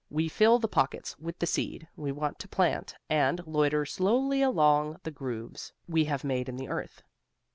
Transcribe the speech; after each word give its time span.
We 0.09 0.29
fill 0.29 0.57
the 0.57 0.67
pockets 0.67 1.15
with 1.19 1.37
the 1.37 1.45
seed, 1.45 1.87
we 1.95 2.11
want 2.11 2.39
to 2.39 2.47
plant 2.47 2.95
and 3.07 3.45
loiter 3.45 3.85
slowly 3.85 4.41
along 4.41 4.97
the 5.03 5.11
grooves 5.11 5.73
we 5.87 6.05
have 6.05 6.23
made 6.23 6.49
in 6.49 6.55
the 6.55 6.69
earth. 6.69 7.03